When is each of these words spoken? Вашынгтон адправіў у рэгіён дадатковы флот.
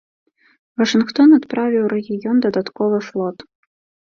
Вашынгтон 0.81 1.29
адправіў 1.39 1.83
у 1.85 1.91
рэгіён 1.95 2.37
дадатковы 2.47 2.99
флот. 3.11 3.37